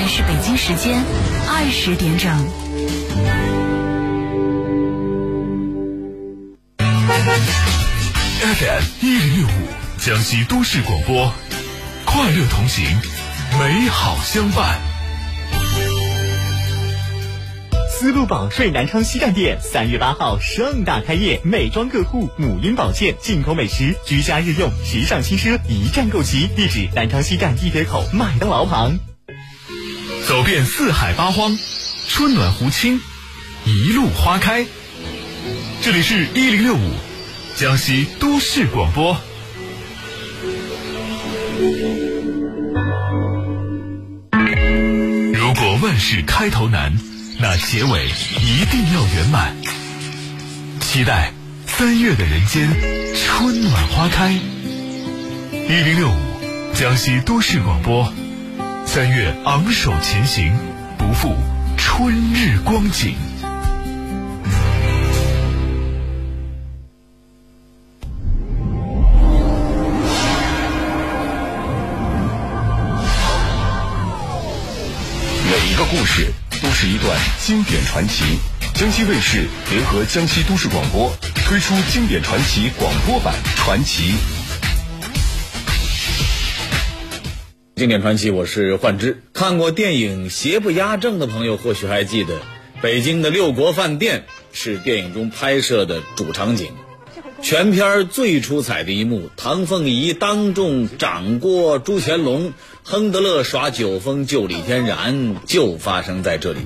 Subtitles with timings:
[0.00, 1.04] 在是北京时间
[1.46, 2.34] 二十点整。
[8.40, 9.50] FM 一零六五
[9.98, 11.30] 江西都市广播，
[12.06, 12.82] 快乐同行，
[13.58, 14.80] 美好相伴。
[17.90, 26.48] 丝路宝税南昌西站店三月八号盛大开业，美妆个护、母婴保健、进口美食、居家日用、时尚轻奢一站购齐。
[26.56, 28.98] 地址：南昌西站地铁口麦当劳旁。
[30.30, 31.58] 走遍四海八荒，
[32.06, 33.00] 春暖湖清，
[33.64, 34.64] 一路花开。
[35.82, 36.92] 这里是一零六五
[37.56, 39.20] 江西都市广播。
[45.34, 46.96] 如果万事开头难。
[47.40, 48.06] 那结尾
[48.40, 49.56] 一定要圆满。
[50.80, 51.32] 期待
[51.66, 52.70] 三月的人间，
[53.16, 54.30] 春暖花开。
[54.30, 56.14] 一零六五，
[56.74, 58.12] 江西都市广播。
[58.92, 60.52] 三月昂首前行，
[60.98, 61.32] 不负
[61.76, 63.14] 春日光景。
[75.48, 76.32] 每一个故事。
[76.62, 78.22] 都是一段经典传奇。
[78.74, 84.12] 江西卫视联合江西都市广播推出经典传奇广播版《传奇》。
[87.80, 89.22] 经典传奇，我是幻之。
[89.32, 92.34] 看过电影《邪不压正》的朋友，或许还记得，
[92.82, 96.72] 北京的六国饭店是电影中拍摄的主场景。
[97.40, 106.60] 全片最出彩的一幕，唐凤仪当众掌掴朱乾隆，亨德勒耍酒疯救李天然，就发生在这里。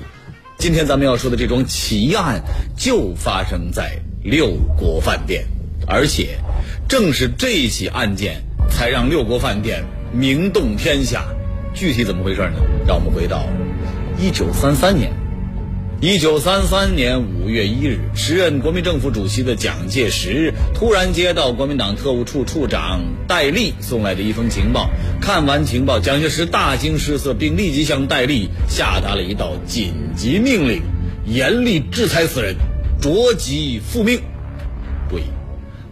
[0.57, 2.41] 今天咱们要说的这桩奇案，
[2.77, 5.45] 就发生在六国饭店，
[5.87, 6.39] 而且
[6.89, 9.85] 正是这起案件，才让六国饭店
[10.17, 11.25] 名动天下。
[11.73, 12.57] 具体怎么回事呢？
[12.87, 13.47] 让我们回到
[14.17, 15.11] 一九三三年。
[16.01, 24.89] 一九三三年五月一日，时任国民政府主席的蒋介石突然接到国民党特务处处长戴笠送来的一封情报。
[25.21, 30.81] 看完情报，蒋介石大惊失色，并立即向戴笠下达了一道紧急命令：
[31.25, 32.55] 严厉制裁此人，
[33.01, 34.19] 着即复命。
[35.09, 35.23] 注意，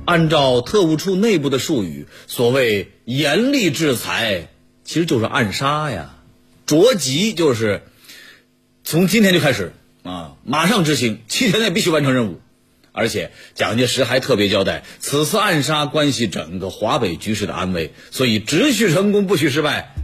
[0.05, 4.49] 按照特务处内部的术语，所谓严厉制裁，
[4.83, 6.19] 其实就是暗杀呀；
[6.65, 7.83] 着急就是
[8.83, 9.73] 从今天就开始。
[10.03, 10.35] 啊！
[10.43, 12.41] 马上执行，七天内必须完成任务。
[12.91, 19.95] 而且蒋介石还特别交代，此次暗杀关系整个华北局势的安危，所以只许成功，不许失败。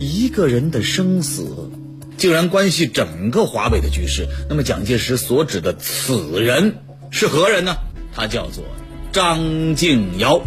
[0.00, 1.70] 一个人的生死，
[2.18, 4.26] 竟然关系整个华北的局势。
[4.48, 6.78] 那么蒋介石所指的此人
[7.12, 7.76] 是何人呢？
[8.12, 8.64] 他叫做
[9.12, 10.40] 张敬尧。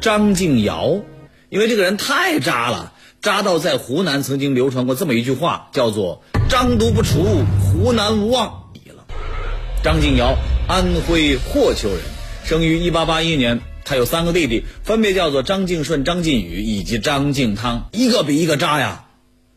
[0.00, 1.02] 张敬尧，
[1.50, 6.22] 因为这个人太渣了，渣到在湖南曾经流传过这么一句话，叫做。
[6.48, 8.46] 张毒不除，湖南无望。
[8.46, 9.04] 了。
[9.82, 10.36] 张敬尧，
[10.68, 11.98] 安徽霍邱人，
[12.44, 13.60] 生于一八八一年。
[13.84, 19.04] 他有三个弟弟，分别叫做张敬顺、张敬宇以及张敬汤，一个比一个渣呀！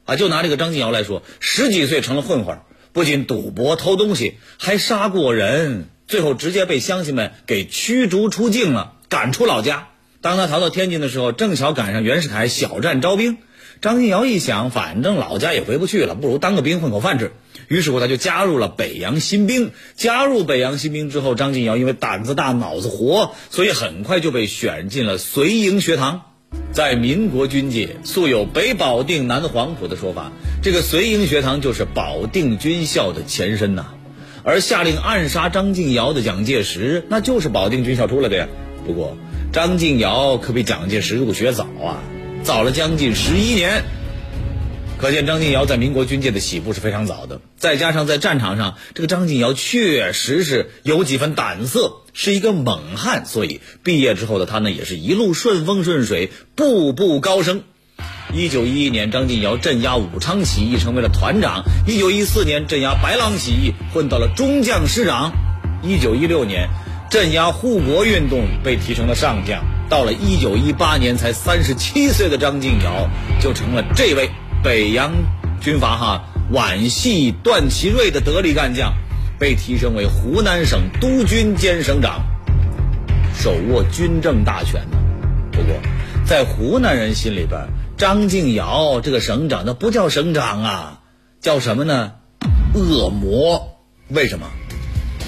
[0.06, 2.60] 啊，就拿这个张敬尧来说，十几岁成了混混，
[2.94, 9.90] 不仅赌博、偷东西，还杀过人，最后直接被乡亲们给驱逐出境了，赶出老家。
[10.22, 13.38] 当他逃到天津的时候，正巧赶上袁世凯小站招兵。
[13.80, 17.32] 张敬尧一想，反正老家也回不去了，不如当个兵混口饭吃。
[17.68, 19.72] 于是乎，他就加入了北洋新兵。
[19.96, 26.24] 加入北洋新兵之后，张敬尧因为胆子大、脑子活，所以很快就被选进了随营学堂。
[26.72, 30.32] 在民国军界，素有“北保定，南黄埔”的说法，
[30.64, 33.94] 这个随营学堂就是保定军校的前身呐。
[34.50, 38.48] 而下令暗杀张敬尧的蒋介石，那就是保定军校出来的呀。
[38.84, 39.16] 不过，
[39.54, 42.02] 张敬尧可比蒋介石入学早啊。
[42.44, 43.84] 早了将近十一年，
[44.98, 47.42] 可见张敬尧在民国军界的起步是非常早的。
[47.58, 57.62] 再加上在战场上，这个张敬尧确实是有几分胆色，是一个猛汉，所以毕业之后的他呢，也是一路顺风顺水，步步高升。
[58.34, 65.32] 一九一一年，张敬尧镇压武昌起义，成为了团长；一九一四年，镇压白狼起义，混到了中将师长；
[65.82, 66.70] 一九一六年，
[67.10, 69.64] 镇压护国运动，被提成了上将。
[69.90, 73.10] 到了一九一八年，才三十七岁的张敬尧
[73.40, 74.30] 就成了这位
[74.64, 75.12] 北洋
[75.60, 78.94] 军阀哈皖系段祺瑞的得力干将，
[79.40, 82.22] 被提升为湖南省督军兼省长，
[83.34, 84.98] 手握军政大权呢。
[85.52, 85.74] 不过，
[86.24, 87.60] 在湖南人心里边，
[88.00, 91.00] 张敬尧这个省长那不叫省长啊，
[91.42, 92.14] 叫什么呢？
[92.74, 93.78] 恶魔。
[94.08, 94.48] 为什么？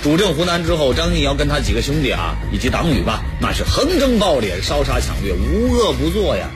[0.02, 6.50] 主政湖南之后，张敬尧跟他几个兄弟啊，以及党羽吧，那是横征暴敛、烧杀抢掠，无恶不作呀。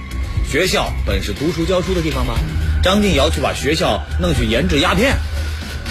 [0.50, 2.40] 学校本是读书教书的地方吧，
[2.82, 5.18] 张敬尧去把学校弄去研制鸦片。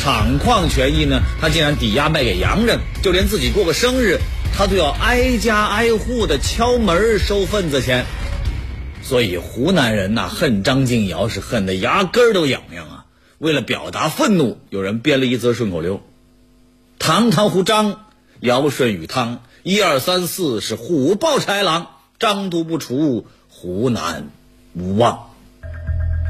[0.03, 4.19] 厂矿权益呢，他竟然抵押卖给洋人，就连自己过个生日，
[4.57, 8.07] 他都要挨家挨户的敲门收份子钱。
[9.05, 13.05] 所以湖南人呐，恨张敬尧是恨得牙根儿都痒痒啊！
[13.37, 16.01] 为了表达愤怒，有人编了一则顺口溜
[16.99, 18.07] ：“堂堂湖张，
[18.41, 24.29] 尧舜禹汤，一二三四是虎豹豺狼，张都不除，湖南
[24.73, 25.29] 无望。”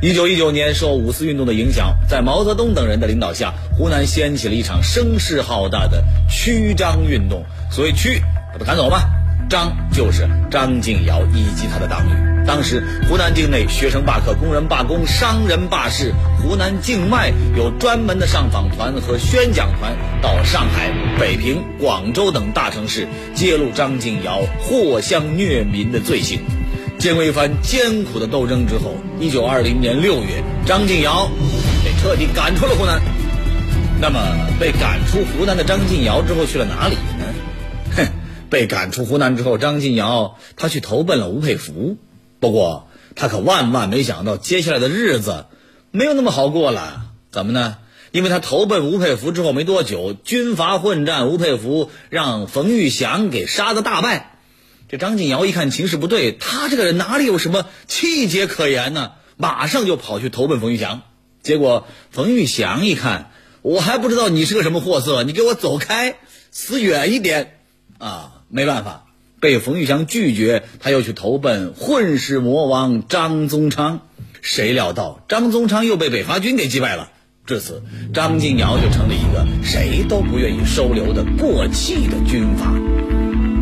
[0.02, 7.44] 一九一九年，受五四运动的影响，在毛泽东等人的领导下，湖南掀起了一场声势浩大的驱张运动。
[7.70, 8.20] 所谓“驱”，
[8.52, 9.08] 把他赶走吧。
[9.48, 12.33] 张就是张敬尧以及他的党羽。
[12.46, 16.12] 当时，湖南境内学生罢课、工人罢工、商人罢市，
[16.42, 26.40] 湖南境外有专门的上访团和宣讲团到上海、北平、广州等大城市，揭露张敬尧藿香虐民的罪行。
[26.98, 31.30] 经过一番艰苦的斗争之后，一九二零年六月，张敬尧
[31.82, 33.00] 被彻底赶出了湖南。
[34.02, 34.20] 那么，
[34.60, 37.24] 被赶出湖南的张敬尧之后去了哪里呢？
[37.96, 38.06] 哼，
[38.50, 41.96] 被赶出湖南之后，张敬尧他去投奔了吴佩孚。
[42.44, 45.46] 不过，他可万万没想到，接下来的日子
[45.90, 47.06] 没有那么好过了。
[47.30, 47.78] 怎么呢？
[48.12, 54.38] 因为他投奔吴佩孚之后没多久，军阀混战，吴佩孚让冯玉祥给杀的大败。
[54.90, 59.12] 这张敬尧一看情势不对，他这个人哪里有什么气节可言呢？
[59.38, 61.00] 马上就跑去投奔冯玉祥。
[61.42, 63.32] 结果冯玉祥一看，
[63.62, 66.16] 我还不知道你是个什么货色，你给我走开，
[66.50, 67.58] 死远一点！
[67.98, 69.06] 啊，没办法，
[69.44, 74.00] 被冯玉祥拒绝，他又去投奔混世魔王张宗昌。
[74.40, 77.10] 谁料到张宗昌又被北伐军给击败了。
[77.44, 77.82] 至此，
[78.14, 82.72] 张敬尧就成了一个谁都不愿意收留的过气的军阀。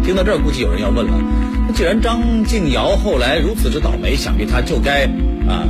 [0.04, 1.18] 听到这儿，估计有人要问了：
[1.66, 5.06] 那既然张敬尧后来如此之倒霉，想必他就该
[5.48, 5.66] 啊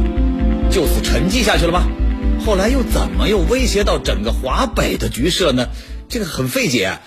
[0.70, 1.88] 就此沉寂下去了吧？
[2.44, 5.68] 后来又怎么又威胁到整个华北的局势了呢？
[6.10, 6.98] 这个很费解。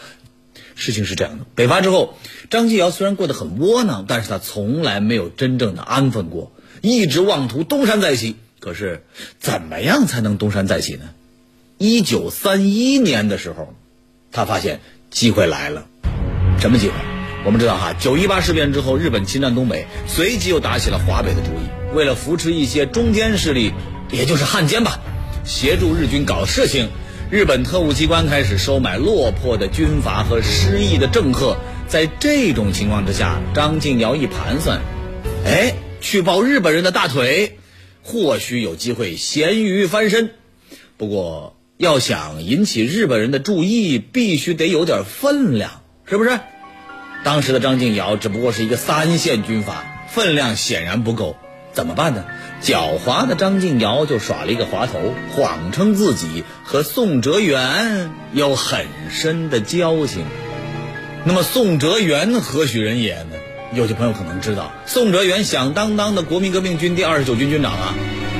[0.75, 2.18] 事情是这样的：北伐之后，
[2.50, 6.51] 张敬尧虽然过得很窝囊，但是他从来没有真正的安分过，
[6.81, 8.36] 一直妄图东山再起。
[8.60, 9.04] 可是，
[9.39, 11.10] 怎么样才能东山再起呢？
[11.77, 13.75] 一九三一年的时候，
[14.31, 14.80] 他发现
[15.12, 15.86] 机会来了。
[16.60, 16.94] 什么机会？
[17.45, 21.95] 我们知道哈，九一八事变之后，日本侵占东北，随即又打起了华北的主意。
[21.95, 23.71] 为了扶持一些中间势力，
[24.12, 25.00] 也就是汉奸吧，
[25.45, 26.89] 协助日军搞事情，
[27.35, 31.57] 日本特务机关开始收买落魄的军阀和失意的政客。
[31.85, 34.79] 在这种情况之下，张敬尧一盘算，
[35.45, 37.57] 哎，去抱日本人的大腿，
[38.03, 40.29] 或许有机会咸鱼翻身。
[40.95, 46.39] 不过，要想引起日本人的注意，必须得有点分量，是不是？
[47.25, 51.35] 当时的张敬尧只不过是一个三线军阀，分量显然不够，
[51.75, 52.24] 怎么办呢？
[52.63, 60.25] 狡猾的张敬尧就耍了一个滑头，谎称自己和宋哲元有很深的交情。
[61.25, 63.36] 那么宋哲元何许人也呢？
[63.74, 67.94] 有些朋友可能知道，宋哲元响当当的国民革命军第二十九军军长啊，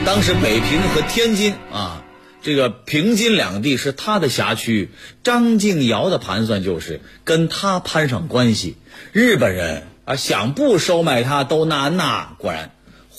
[0.06, 2.02] 当时北平和天津啊。
[2.42, 4.92] 这个平津两地是他的辖区，
[5.24, 8.78] 张敬尧的盘算就是跟他攀上关系。
[9.14, 12.34] 日本人啊，想不收买他都难呐。
[12.38, 12.70] 果然，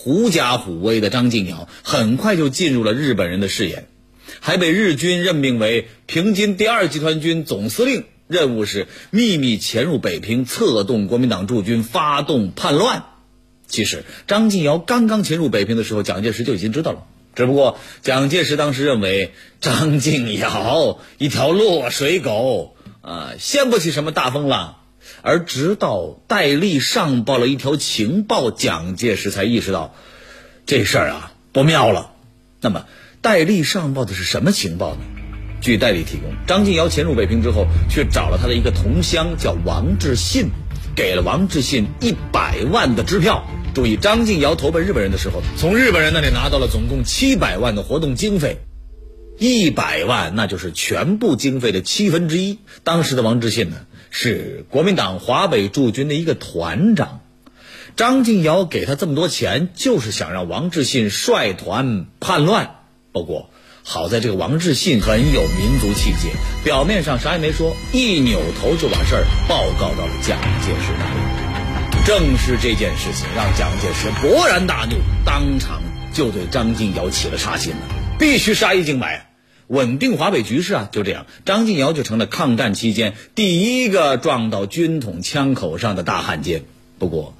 [0.06, 3.88] 狐假虎威的张敬尧很快就进入了日本人的视野，
[4.38, 13.02] 还被日军任命为平津第二集团军总司令，任务是秘密潜入北平，策动国民党驻军发动叛乱。
[13.66, 17.02] 其实，张敬尧刚刚潜入北平的时候，蒋介石就已经知道了。
[17.34, 24.76] 只不过蒋介石当时认为张敬尧一条落水狗啊，掀不起什么大风浪，
[25.26, 29.92] 而直到戴笠上报了一条情报，蒋介石才意识到
[30.66, 32.12] 这事儿啊不妙了。
[32.60, 32.86] 那么
[33.22, 35.00] 戴笠上报的是什么情报呢？
[35.60, 40.48] 据戴笠提供，张敬尧潜入北平之后，去找了他的一个同乡，叫王志信，
[40.94, 43.44] 给了王志信一百万的支票。
[43.74, 48.58] 注意，张敬尧投奔日本人的时候，从日本人那里拿到了总共七百万的活动经费，
[49.40, 52.60] 一百万那就是全部经费的七分之一。
[52.84, 53.76] 当时的王志信呢，
[54.10, 57.20] 是国民党华北驻军的一个团长，
[57.96, 62.76] 张敬尧给他这么多钱，就是想让王志信率团叛乱。
[63.12, 63.50] 不过
[63.82, 66.30] 好在这个王志信很有民族气节，
[66.64, 72.06] 表面上啥也没说，一扭头就把事儿报告到了蒋介石那里。
[72.06, 75.82] 正是这件事情让蒋介石勃然大怒，当场
[76.12, 77.78] 就对张敬尧起了杀心了，
[78.18, 79.25] 必须杀一儆百，
[79.68, 80.88] 稳定华北局势啊！
[80.92, 86.62] 就这样，张敬尧就成了抗战期间第一个撞到军统枪口上的大汉奸。
[86.98, 87.34] 不过，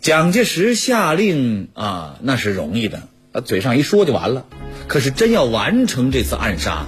[0.00, 4.46] 蒋介石下令啊，那是容易的，啊，嘴上一说就完了。
[4.88, 6.86] 可是真要完成这次暗杀，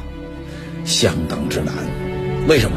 [0.85, 1.73] 相当之难。
[2.49, 2.77] 为什么？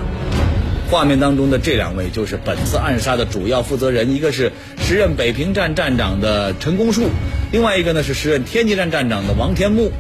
[0.92, 7.10] 画面当中的这两位就是本次暗杀的主要负责人，一个是时任北平站站长的陈公树，
[7.52, 9.92] 另外一个呢是时任天津站站长的王天木。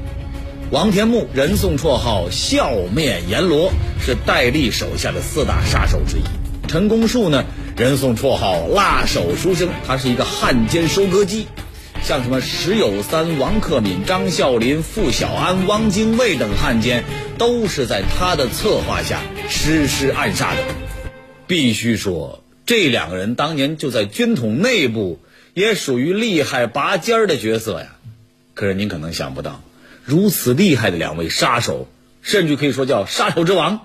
[0.72, 3.72] 王天木人送绰号“笑面阎罗”，
[4.06, 6.22] 是戴笠手下的四大杀手之一。
[6.68, 7.44] 陈公树呢，
[7.76, 11.48] 人送绰号“辣手书生”，他是一个汉奸收割机。
[12.04, 17.04] 像什么石友三、王克敏、张啸林、傅小安、汪精卫等汉奸，
[17.40, 20.62] 都是在他的策划下实施暗杀的。
[21.48, 25.20] 必须说，这两个人当年就在军统内部
[25.56, 27.96] 也属于厉害拔尖儿的角色呀。
[28.54, 29.64] 可是您可能想不到，
[30.10, 31.88] 如此厉害的两位杀手，
[32.22, 33.80] 甚至可以说叫杀手之王，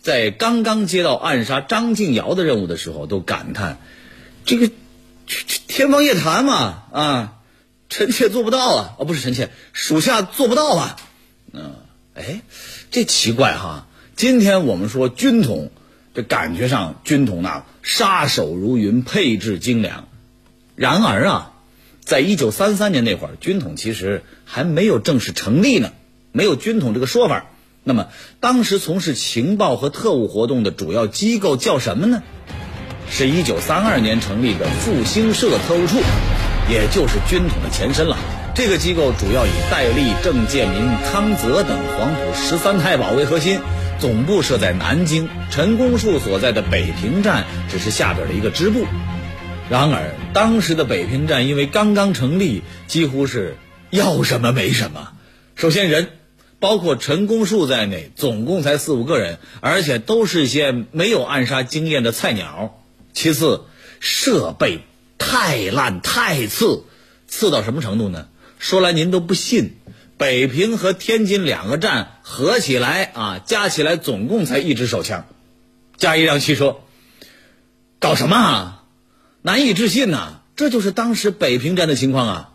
[0.00, 3.78] 在刚刚接到暗杀张敬尧的任务的时候，都感叹
[4.46, 4.70] ：“这个
[5.66, 7.34] 天方夜谭嘛，啊！”
[7.90, 8.94] 臣妾做不到啊！
[8.98, 10.96] 哦，不是臣妾，属下做不到啊。
[11.52, 11.74] 嗯，
[12.14, 12.42] 哎，
[12.90, 13.86] 这奇怪哈。
[14.14, 15.70] 今天我们说军统，
[16.14, 20.06] 这感觉上军统那杀手如云，配置精良。
[20.76, 21.52] 然而啊，
[22.08, 25.92] 在一九三三年那会儿，军统其实还没有正式成立呢，
[26.32, 27.50] 没有军统这个说法。
[27.84, 28.08] 那么，
[28.40, 32.22] 当时从事情报和特务活动的主要机构叫什么呢？
[33.10, 35.98] 是一九三二年成立的复兴社特务处。
[36.70, 38.16] 也就是军统的前身了。
[38.54, 43.60] 这个机构主要以戴笠、郑介民、康泽等黄埔十三太保为核心，
[43.98, 45.28] 总部设在南京。
[45.50, 48.86] 陈公树所在的北平站只是下边的一个支部。
[49.70, 53.56] 然而，当时的北平站因为刚刚成立，几乎是
[53.90, 55.12] 要什么没什么。
[55.56, 56.08] 首先，人
[56.58, 62.82] 包括陈公树在内，总共才四五个人，而且都是些没有暗杀经验的菜鸟。
[63.12, 63.64] 其次，
[64.00, 64.80] 设备。
[65.20, 66.84] 太烂太次，
[67.26, 68.28] 次到什么程度呢？
[68.60, 69.74] 说来您都不信，
[70.16, 75.26] 北平和天津两个站合起来啊，加起来总共才一支手枪，
[75.96, 76.76] 加一辆汽车，
[77.98, 78.77] 搞什么啊？
[79.48, 80.42] 难以置信呐！
[80.56, 82.50] 这就是当时北平站的情况啊。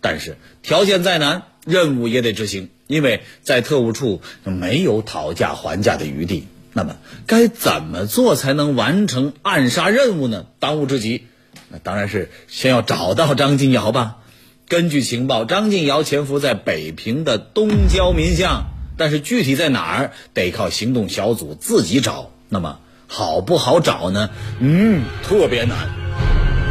[0.00, 6.46] 但是条件再难，任务也得执行，因为在特务处没有讨价还价的余地。
[6.74, 6.94] 那么
[7.26, 10.46] 该怎么做才能完成暗杀任务呢？
[10.60, 11.24] 当务之急。
[11.70, 14.18] 那当然是先要找到张静尧吧。
[14.68, 18.66] 根据情报，张静尧潜伏在北平的东郊民巷，
[18.96, 22.30] 但是具体在哪儿，得靠行动小组自己找。
[22.48, 22.78] 那么
[23.10, 24.28] 好不好找呢？
[24.60, 25.76] 嗯，特别难。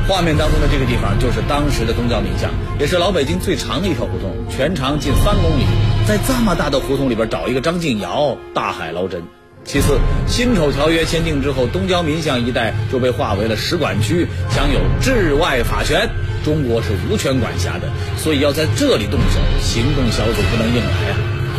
[0.07, 5.65] 画面当中的这个地方就是当时的东交民巷，也是老北京最长的一条胡同，全长近三公里。
[6.07, 9.21] 在这么大的胡同里边找一个张敬尧，大海捞针。
[9.65, 16.07] 其次，辛丑条约签订之后，东交民巷一带就被划为了使馆区，享有治外法权，
[16.45, 21.17] 中国是无权管辖的，所以要在这里动手，行动小组不能硬来啊。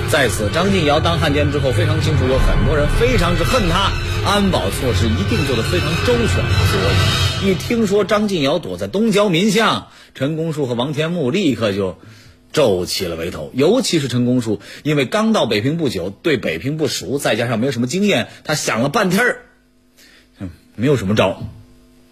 [0.08, 3.92] 在此，张敬尧当汉奸之后，非常清楚有很多人非常之恨他，
[4.24, 6.28] 安保措施一定做得非常周全。
[6.28, 6.80] 所
[7.42, 11.98] 以，一听说张敬尧躲在东郊民巷，陈公树和王天木立刻就。
[12.50, 19.42] 皱起了眉头，尤其是陈公树，因为刚到北平不久，对北平不熟，再加上没有什么经验，他想了半天儿，
[20.38, 21.42] 嗯，没有什么招。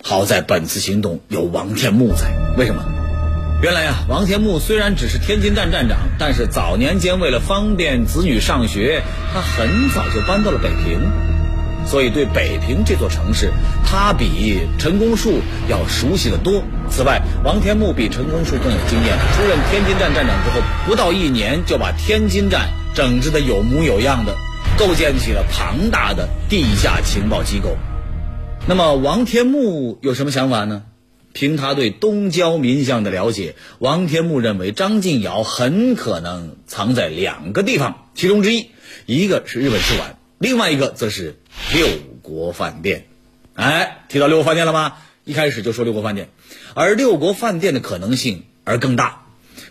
[0.03, 2.85] 好在本次行动有王天木在，为什么？
[3.63, 11.36] 原来啊，王天木虽然只是天津站站长，但是早年间为了方便子女上学，他很早就搬到了北平。
[11.87, 13.53] 所以，对北平这座城市，
[13.85, 16.63] 他比陈公树要熟悉的多。
[16.91, 19.17] 此外，王天木比陈公树更有经验。
[19.35, 24.35] 出任天津站站长之后，不到一年就把天津站整治的有模有样的，
[24.77, 27.77] 构建起了庞大的地下情报机构。
[28.67, 30.83] 那么，王天木有什么想法呢？
[31.33, 38.71] 凭他对东郊民巷的了解，王天木认为张敬尧很可能藏在两个地方，其中之一，
[39.05, 40.17] 一个是日本使馆。
[40.39, 41.39] 另外一个则是
[41.75, 41.89] 六
[42.23, 43.07] 国饭店，
[43.55, 44.95] 哎，提到六国饭店了吗？
[45.25, 46.29] 一开始就说六国饭店，
[46.75, 49.27] 而六国饭店的可能性而更大，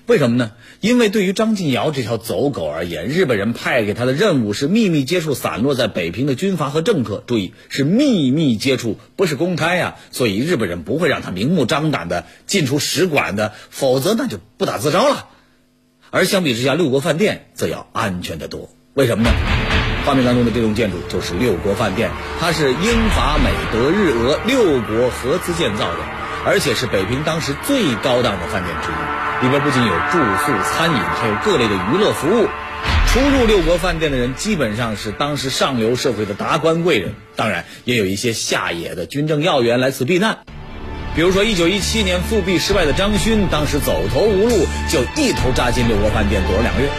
[0.06, 0.52] 为什么呢？
[0.82, 15.30] 因为对于张敬尧这条走狗而言，日本人派给他的任务是秘密接触散落在北平的军阀和政客，注意是秘密接触，不是公开呀，所以日本人不会让他明目张胆的进出使馆的，否则那就不打自招了。
[16.12, 19.30] 而相比之下，六国饭店则要安全的多，为什么呢？
[20.06, 22.10] 画面当中的这栋建筑就是六国饭店，
[22.40, 25.98] 它是英法美德日俄六国合资建造的，
[26.46, 29.46] 而且是北平当时最高档的饭店之一。
[29.46, 32.48] 里边不仅有住宿、餐饮，还有各类的娱乐服务。
[33.08, 40.38] 出入六国饭店的人基本上是当时上流社会的达官贵人，当然也有一些下野的军政要员来此避难。
[41.18, 46.90] 比如说，一九一七年复辟失败的张勋，当时走投无路，就一头扎进六国饭店躲了两个月。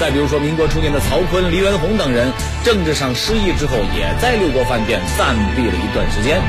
[0.00, 2.32] 再比如说，民国初年的曹锟、黎元洪等人，
[2.64, 6.40] 政治上失意之后，也在六国饭店暂避了一段时间。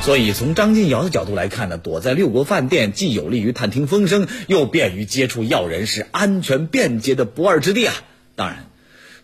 [0.00, 7.94] 所以，从张敬尧的角度来看呢，躲在六国饭店既有利于探听风声，又便于接触要人，是安全便捷的不二之地啊。
[8.34, 8.64] 当然，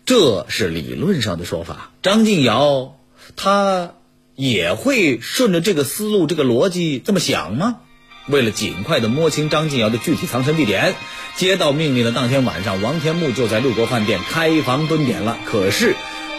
[0.05, 1.91] 这是理论上的说法。
[2.03, 2.95] 张敬尧
[3.35, 3.93] 他。
[4.33, 7.81] 也会顺着这个思路、这个逻辑这么想吗？
[8.27, 10.95] 为了尽快的摸清张敬尧的具体藏身地点，
[11.35, 15.37] 接到命令的当天晚上，王天木就在六国饭店开房蹲点了。
[15.45, 15.95] 可是，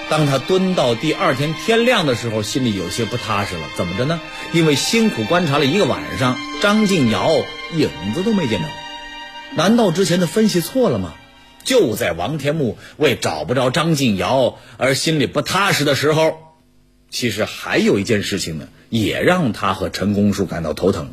[0.09, 3.63] 当他蹲到第二天天亮的时候，心里有些不踏实了。
[3.77, 4.21] 怎么着呢？
[4.53, 7.31] 因为辛苦观察了一个晚上，张敬尧
[7.75, 8.67] 影子都没见着。
[9.55, 11.15] 难道之前的分析错了吗？
[11.65, 16.37] 就在王天木为找不着张敬尧而心里不踏实的时候。
[17.09, 21.13] 其实还有一件事情呢，也让他和陈公树感到头疼，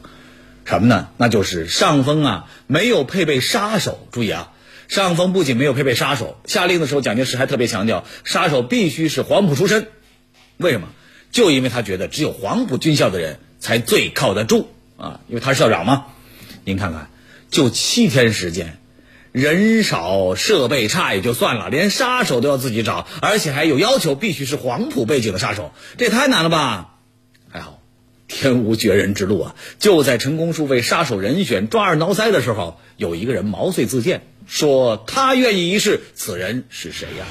[0.69, 1.09] 什么呢？
[1.17, 4.07] 那就是上峰啊没有配备杀手。
[4.11, 4.51] 注意啊，
[4.88, 9.88] 上峰不仅没有配备杀手，下令的时候，蒋介石还特别强调，杀手必须是黄埔出身。
[10.57, 10.89] 为什么？
[11.31, 16.05] 就因为他觉得只有黄埔军校的人才最靠得住啊，因为他是校长嘛。
[16.65, 17.09] 您看看，
[17.49, 18.77] 就七天时间。
[19.31, 26.95] 人少设备差也就算了，连杀手都要自己找，而且还有要求必须是黄埔背景的杀手，这也太难了吧？
[27.51, 27.78] 还好，
[28.29, 29.55] 天无绝人之路啊！
[29.79, 36.00] 就在陈公树为杀手人选抓耳挠腮的时候，有一个人毛遂自荐，说他愿意一试。
[36.15, 37.25] 此人是谁呀？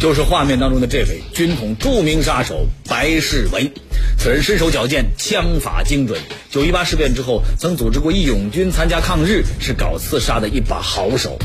[0.00, 3.70] 就是画面当中的这位军统著名杀手白世维。
[4.18, 6.20] 此人身手矫健，枪法精准。
[6.50, 11.38] 九一八事变之后，曾组织过义勇军参加抗日，是搞刺杀的一把好手。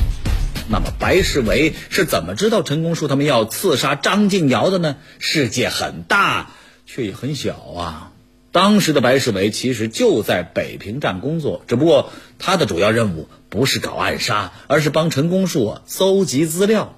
[0.70, 4.98] 那么，白世维是怎么知道陈公树他们要刺杀张敬尧的呢？
[5.18, 6.52] 世界很大，
[6.86, 8.12] 却也很小啊。
[8.58, 16.96] 当时的白世维其实就在北平站工作，只不过他的主要任务不是搞暗杀，而是帮陈公树搜集资料。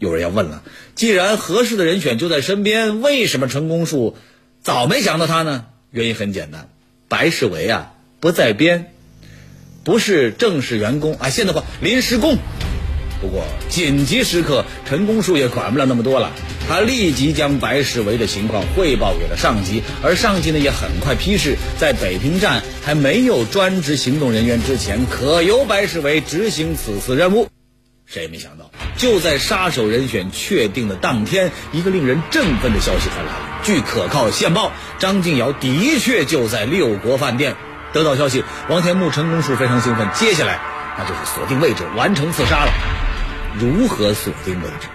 [0.00, 0.64] 有人要问了，
[0.96, 4.16] 既然合适的人选就在身边，为什么陈公树？
[4.64, 6.68] 早没想到他呢，原因很简单，
[7.06, 8.92] 白世维啊不在编，
[9.84, 12.36] 不是正式员工啊，现在话临时工。
[13.20, 16.32] 不过紧急时刻，陈公树也管不了那么多了，
[16.68, 27.48] 他立即将白世维的情况汇报给了上级，而上级呢也很快批示，在北平站还没有专职行动人员之前，可由白世维执行此次任务。
[28.06, 33.60] 谁也没想到，就在杀手人选确定的当天，一个令人振奋的消息传来了。
[33.62, 37.56] 据可靠线报，张敬尧的确就在六国饭店。
[37.94, 40.08] 得到消息，王天木、陈公树非常兴奋。
[40.14, 40.60] 接下来，
[40.98, 42.72] 那就是锁定位置，完成刺杀了。
[43.58, 44.88] 如何锁定位置？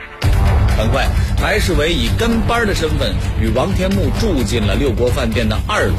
[0.79, 1.09] 很快，
[1.41, 5.93] 白世伟以跟班的身份与王天木住进了六国饭店的二楼。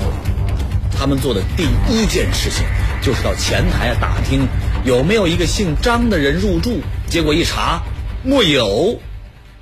[0.99, 2.65] 他们做的第一件事情，
[3.03, 4.49] 就是到前台啊打听
[4.83, 6.81] 有没有一个姓张的人入住。
[7.11, 7.83] 结果一查，
[8.23, 8.99] 没有。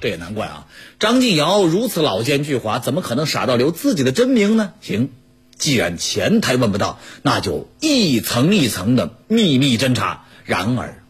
[0.00, 0.68] 这也难怪啊。
[1.00, 4.72] 张敬尧如此老奸巨猾，怎么可能傻到留自己的真名呢？
[4.80, 5.10] 行，
[5.56, 10.26] 既然前台问不到，那就一层一层的秘密侦查。
[10.44, 11.02] 然而，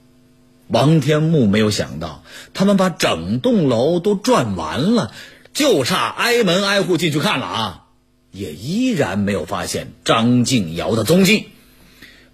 [0.69, 2.23] 王天木没有想到，
[2.55, 5.13] 他们把整栋楼都转完了，
[5.55, 7.85] 就差挨门挨户进去看了啊，
[8.33, 11.49] 也依然没有发现张静瑶的踪迹。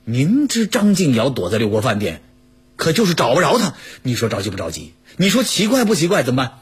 [0.05, 2.23] 明知张静瑶躲在六国饭店，
[2.77, 3.75] 可就是找不着他。
[4.03, 4.95] 你说着急不着急？
[5.17, 6.23] 你说奇怪不奇怪？
[6.23, 6.53] 怎么办？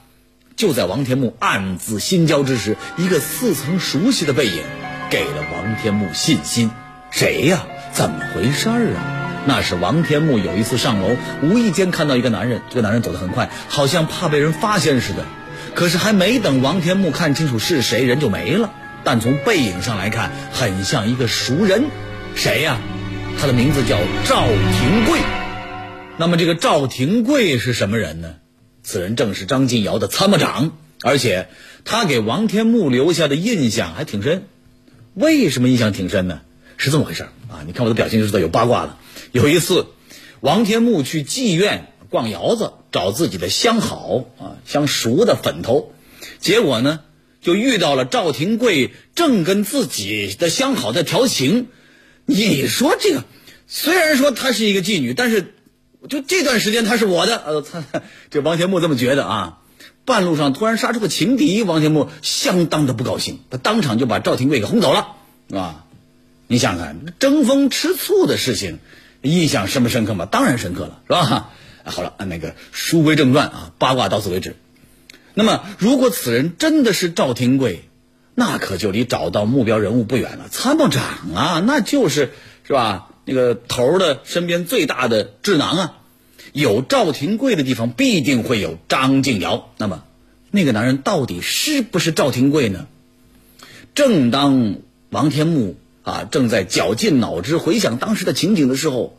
[0.55, 4.63] 就在王天木暗自心焦之时，一个似曾熟悉的背影
[5.11, 6.71] 给了王天木信心。
[7.11, 7.67] 谁呀？
[7.93, 9.22] 怎么回事儿啊？
[9.44, 12.62] 那是王天木有一次上楼，无意间看到一个男人。
[12.68, 15.24] 这个男人走得很快，好像怕被人发现似的。
[15.74, 18.72] 可是还没等王天木看清楚是谁，人就没了。
[19.02, 21.85] 但从背影上来看，很像一个熟人。
[22.37, 22.78] 谁呀？
[23.40, 25.18] 他的名字叫赵廷贵。
[26.18, 28.35] 那么这个赵廷贵是什么人呢？
[28.85, 31.48] 此人正是张敬尧的参谋长，而且
[31.85, 34.44] 他给王天木留下的印象还挺深。
[35.14, 36.42] 为什么印象挺深呢？
[36.76, 37.62] 是这么回事啊！
[37.66, 38.98] 你看我的表情就知道有八卦了。
[39.33, 39.87] 有一次，
[40.40, 45.92] 王天木去妓院逛窑子，找自己的相好啊，相熟的粉头，
[46.38, 47.01] 结果呢，
[47.40, 51.68] 就遇到了赵廷贵正跟自己的相好在调情。
[52.27, 53.25] 你说这个，
[53.66, 55.55] 虽然说她是一个妓女，但是。
[56.09, 57.85] 就这段时间她是我的，呃， 他
[58.29, 59.61] 这王天木这么觉得啊。
[60.05, 65.14] 半路上突然杀出个情敌，王天木相当的不高兴，他当场就把赵廷贵给轰走了，
[65.57, 65.85] 啊，
[66.49, 68.81] 你想想看，争风吃醋的事情，
[69.23, 70.27] 印象深不深刻吗？
[70.27, 71.51] 当然深刻了，是吧？
[71.85, 74.57] 好了，那个书归正传啊，八卦到此为止。
[75.35, 77.89] 那么，如果此人真的是赵廷贵，
[78.35, 80.49] 那可就离找到目标人物不远了。
[80.51, 81.03] 参谋长
[81.35, 82.31] 啊，那就是
[82.67, 83.09] 是吧？
[83.25, 85.95] 那个头的身边最大的智囊啊，
[86.53, 89.71] 有赵廷贵的地方必定会有张敬尧。
[89.77, 90.05] 那么，
[90.51, 92.87] 那个男人到底是不是赵廷贵呢？
[93.95, 94.77] 正当
[95.11, 99.19] 王天木啊正在绞尽脑汁回想当时的情景的时候，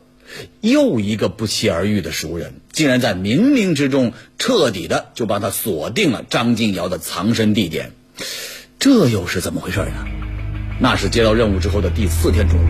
[0.60, 7.92] 又一个不期而遇的熟人，竟然在冥冥之中彻底的就帮他锁定了张敬尧的藏身地点。
[8.78, 10.04] 这又是怎么回事呢？
[10.80, 12.64] 那是接到任务之后的第四天中午，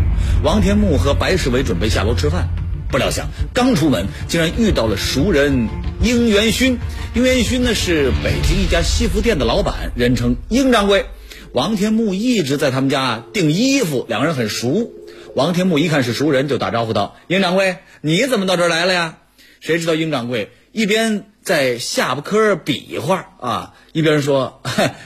[0.45, 2.49] 王天木和白世伟准备下楼吃饭，
[2.91, 5.69] 不料想刚出门，竟然遇到了熟人
[6.03, 6.79] 应元勋。
[7.15, 11.07] 应元勋呢是北京一家西服店的老板，人称应掌柜。
[11.55, 14.91] 王天木一直在他们家订衣服，两个人很熟。
[15.37, 19.19] 王天木一看是熟人，就打招呼道：“英掌柜，你怎么到这儿来了呀？”
[19.63, 24.63] 谁知道英掌柜一边在下巴颏比划啊，一边说：“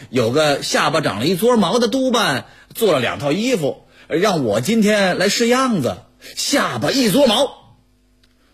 [0.08, 5.98] 有个下巴长了一撮毛的督办。”做了两套衣服，让我今天来试样子。
[6.34, 7.76] 下巴一撮毛，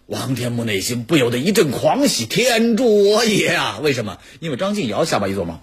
[0.06, 2.26] 王天木内心不由得一阵狂喜。
[2.26, 3.78] 天助我也啊！
[3.80, 4.18] 为什么？
[4.40, 5.62] 因为张静瑶下巴一撮毛。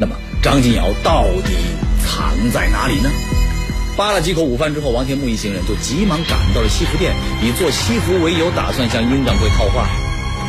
[0.00, 1.54] 那么张金瑶到底
[2.04, 3.10] 藏在哪里呢？
[3.96, 9.88] 扒了几口午饭之后，王天木一行人就急忙赶到了西服店，以做西服为由，打算向殷掌柜套话。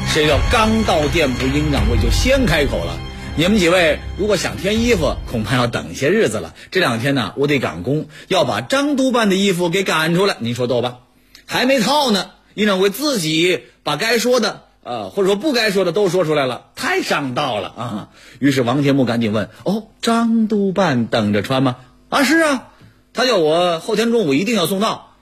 [0.07, 2.95] 谁料刚到店铺，殷掌柜就先开口了。
[3.35, 6.53] 你们几位如果想添衣服，恐怕要等些日子了。
[6.69, 10.35] 这两天呢，我得赶工，要把张督办的衣服给赶出来。
[10.39, 10.99] 您说逗吧？
[11.47, 18.09] 还没套呢，殷掌柜自己把该说的，呃，或者说不该说的都说出来了，太上道了啊！
[18.39, 21.75] 于是王天木赶紧问：“哦，张督办等着穿吗
[22.09, 22.69] ？”“啊，是啊，
[23.13, 25.15] 他叫我后天中午一定要送到，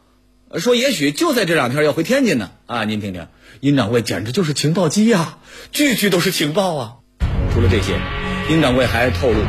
[0.55, 3.27] 说也许就在这两天要回天津呢。”啊，您听听，
[3.59, 5.39] 殷掌柜简直就是情报机呀，
[5.71, 6.93] 句句都是情报啊！
[7.53, 7.99] 除了这些，
[8.49, 9.39] 殷掌柜还透露，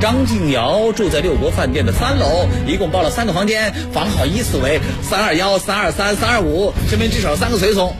[0.00, 7.94] 张静尧住在六国饭店的三楼，一共包了三个房间，房号依次为三二幺、三二三、三二五，身边至少三个随从。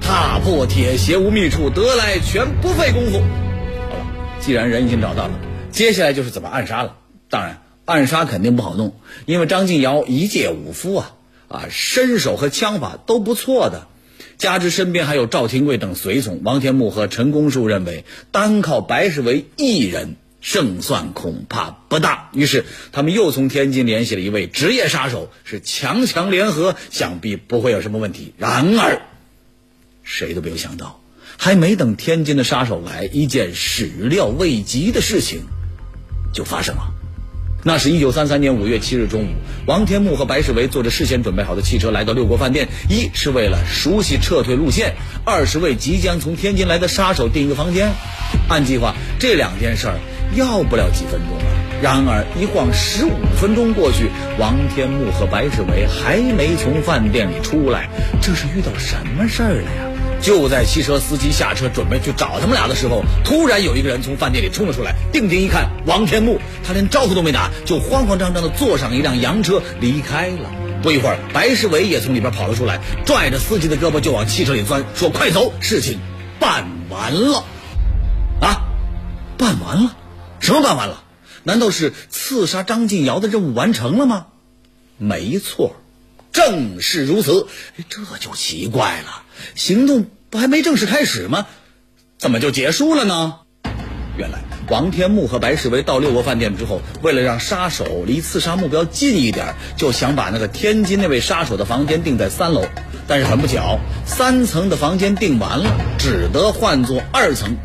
[0.00, 3.18] 踏破铁鞋无觅处，得来全不费工夫。
[3.88, 4.06] 好了，
[4.40, 5.38] 既然人已经找到了，
[5.70, 6.96] 接下来就是怎么暗杀了。
[7.28, 11.12] 当然，暗杀肯定不好弄，因为张敬尧一介武夫啊，
[11.48, 13.86] 啊，身手和枪法都不错的。
[14.38, 28.32] 加之身边还有赵廷贵等随从，王天木和陈公树认为单靠白世维一人胜算恐怕不大，于是他们又从天津联系了一位职业杀手，是强强联合，想必不会有什么问题。
[28.38, 29.02] 然而，
[30.10, 31.00] 谁都没有想到，
[31.36, 35.42] 还没等天津的杀手来，一件始料未及的事情
[36.32, 36.94] 就发生了。
[37.62, 39.28] 那是一九三三年五月七日中午，
[39.66, 44.94] 王天木和白世维坐着事先准备好的汽车来到六国饭店，一是为了熟悉撤退路线，
[45.26, 47.90] 二是为即将从天津来的杀手订一个房间。
[48.48, 49.98] 按计划，这两件事儿
[50.34, 51.38] 要不了几分钟。
[51.82, 57.90] 然而一晃十五分钟过去，王天木和白世维还没从饭店里出来，
[58.22, 59.87] 这是遇到什么事儿了呀？
[60.20, 70.50] 就在汽车司机下车准备去找他们俩的时候，突然有一个人从饭店里冲了出来，定睛一看，王天木，他连招呼都没打，就慌慌张张地坐上一辆洋车离开了。
[70.82, 75.98] 不一会儿，白世伟也从里边跑了出来，拽着司机的胳膊就往汽车里钻，说：“快走，事情
[76.38, 77.44] 办完了。”
[78.40, 78.62] 啊，
[79.36, 79.96] 办完了？
[80.40, 81.02] 什么办完了？
[81.42, 84.26] 难道是刺杀张静尧的任务完成了吗？
[84.98, 85.76] 没错，
[86.32, 87.46] 正是如此。
[87.88, 89.22] 这就奇怪了。
[89.54, 91.46] 行动不还没正式开始吗？
[92.18, 93.36] 怎么就结束了呢？
[94.16, 102.64] 原来王天木和白世维到六国饭店之后，为了让杀手离刺杀目标近一点，就想把那个天津那位杀手的房间定在三楼。
[103.06, 107.56] 但是很不巧，三层的房间订完了，只得换作二层。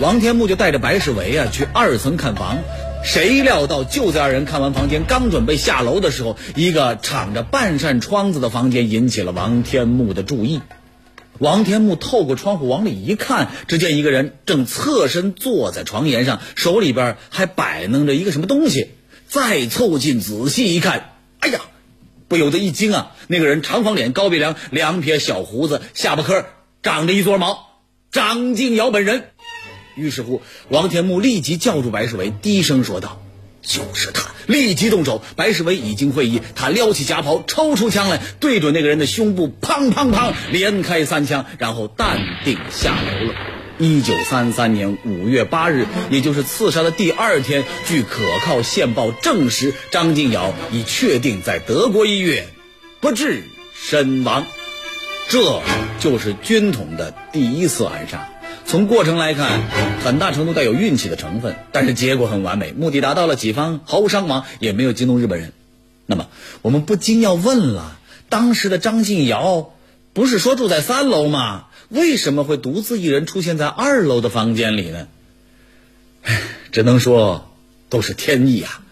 [0.00, 2.58] 王天木就带着白世维啊去二层看房。
[3.02, 10.60] 谁料到就在二人看完房间，刚准备下楼的时候，一个敞着半扇窗子的房间引起了王天木的注意。
[11.40, 18.90] 王天木透过窗户往里一看，只见一个人正侧身坐在床沿上，手里边还摆弄着一个什么东西。
[19.26, 21.62] 再凑近仔细一看，哎呀，
[22.28, 23.12] 不由得一惊啊！
[23.26, 26.44] 那个人长方脸、高鼻梁、两撇小胡子，下巴颏
[26.82, 27.80] 长着一撮毛，
[28.12, 29.30] 张静瑶本人。
[29.96, 33.22] 于是乎，王天木立即叫住白世维，低声说道。
[33.62, 35.22] 就是他，立即动手。
[35.36, 43.34] 白世维已经会意，他撩起夹袍，抽出枪来，对准那个人的胸部，砰砰砰，连开三枪，然后淡定下楼了。
[43.78, 52.46] 一九三三年五月八日，也就是刺杀的第二天，据可靠线报证实，张敬尧已确定在德国医院
[53.00, 53.42] 不治
[53.74, 54.46] 身亡。
[55.28, 55.62] 这
[56.00, 58.28] 就是军统的第一次暗杀。
[58.70, 59.66] 从过程来看，
[60.04, 65.52] 很大程度带有运气的成分，但是结果很完美，目的达到了，己方毫无伤亡，也没有惊动日本人。
[66.06, 66.28] 那么，
[66.62, 69.72] 我们不禁要问了：当时的张晋尧
[70.12, 71.64] 不是说住在三楼吗？
[71.88, 75.08] 为什么会独自一人出现在二楼的房间里呢？
[76.22, 77.50] 唉，只能说
[77.88, 78.82] 都是天意啊！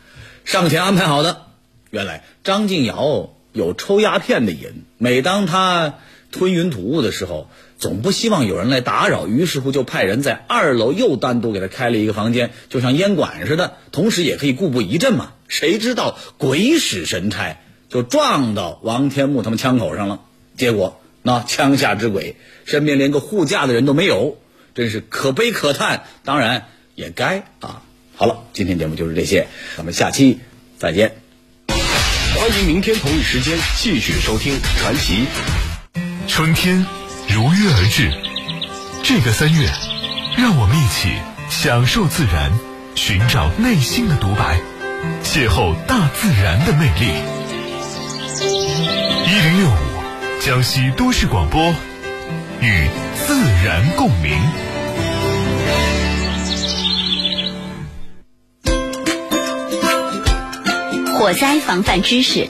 [0.45, 1.43] 上前安排好的。
[1.91, 5.95] 原来张晋尧有抽鸦片的瘾，每当他
[6.31, 15.33] 吞云吐雾的时候，总不希望有人来打扰，于是乎就派人在二楼又单独给他开了一个房间，就像烟馆似的，同时也可以固步一阵嘛。
[15.49, 20.21] 谁知道鬼使神差，就撞到王天木他们枪口上了。
[20.57, 22.37] 结果那枪下之鬼
[22.67, 24.37] 身边连个护驾的人都没有，
[24.75, 26.05] 真是可悲可叹。
[26.25, 27.83] 当然也该啊。
[28.15, 30.41] 好了，今天节目就是这些，咱们下期
[30.77, 31.17] 再见。
[31.69, 35.15] 欢迎明天同一时间继续收听《传奇》。
[36.29, 36.87] 春天
[37.27, 38.13] 如约而至，
[39.03, 39.69] 这个三月，
[40.37, 41.09] 让我们一起
[41.51, 42.53] 享受自然，
[42.95, 44.61] 寻找内心的独白，
[45.25, 47.09] 邂逅大自然的魅力。
[49.27, 51.75] 一零六五，江西都市广播，
[52.61, 52.87] 与
[53.27, 54.39] 自然共鸣。
[61.19, 62.49] 火灾防范知识：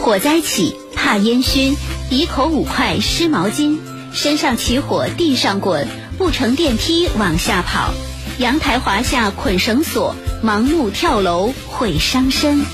[0.00, 1.76] 火灾起，怕烟熏，
[2.08, 3.76] 鼻口五块湿毛巾，
[4.14, 7.92] 身上起火地上滚，不乘电梯往下跑，
[8.38, 12.64] 阳台滑下捆绳索，盲目跳楼会伤身。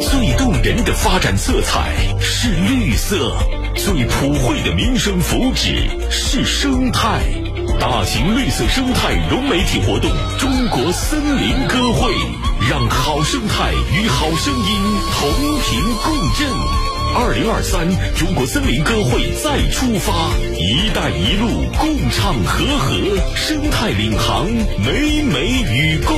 [0.00, 3.36] 最动人的发展色彩是绿色，
[3.74, 7.20] 最普惠的民生福祉是生态。
[7.80, 10.08] 大型绿色生态融媒体活动——
[10.38, 12.12] 中国森林歌会，
[12.68, 14.64] 让好生态与好声音
[15.12, 15.30] 同
[15.62, 16.48] 频共振。
[17.14, 22.94] 二零二三中国森林歌会再出发，“一带一路”共唱和合，
[23.34, 24.46] 生态领航，
[24.78, 26.16] 美美与共。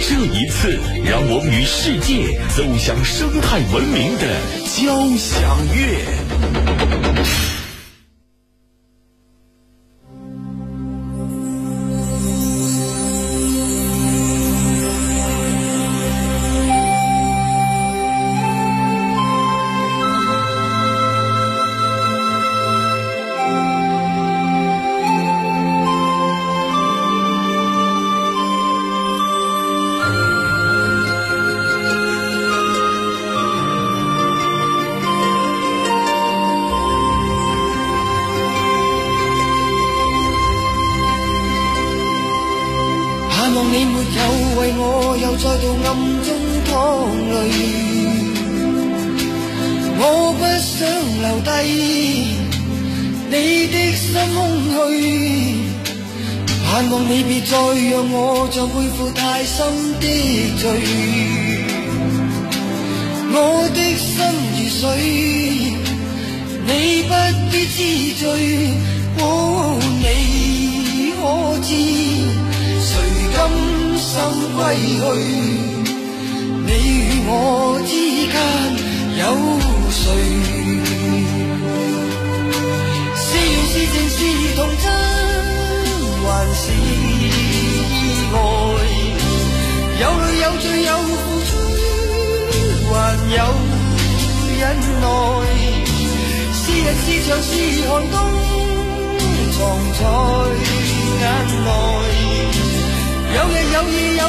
[0.00, 7.05] 这一次，让我们与世界走向生态文明的交响乐。
[74.76, 75.00] 去，
[76.66, 77.30] 你与我
[77.86, 77.90] 之
[78.32, 78.34] 间
[79.18, 79.22] 有
[79.90, 80.04] 谁？
[83.16, 84.18] 是缘是情是
[84.56, 84.84] 童真，
[86.22, 87.24] 还是意
[88.32, 88.36] 外？
[89.98, 91.10] 有泪有罪有付
[91.46, 91.50] 出，
[92.92, 92.94] 还
[93.34, 93.38] 有
[94.58, 94.62] 忍
[95.00, 95.04] 耐。
[96.52, 97.48] 是日是长是
[97.88, 98.14] 寒冬，
[99.52, 99.56] 藏
[99.96, 100.00] 在
[101.20, 101.24] 眼
[101.64, 101.68] 内。
[103.34, 104.20] 有日有夜有。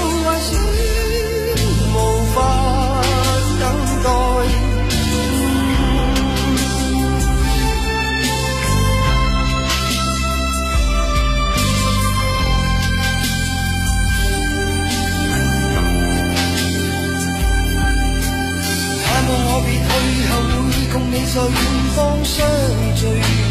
[21.30, 21.52] 在远
[21.94, 22.48] 方相
[22.96, 23.47] 聚